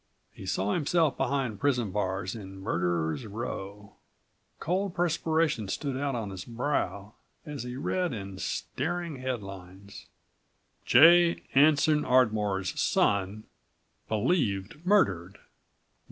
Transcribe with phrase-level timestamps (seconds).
[0.33, 3.93] He saw himself behind prison bars in murderer's row.
[4.59, 7.13] Cold perspiration stood out on his brow
[7.45, 10.07] as he read in staring headlines:
[10.85, 11.43] "J.
[11.53, 13.43] ANSON ARDMORE'S SON
[14.09, 15.37] BELIEVED MURDERED."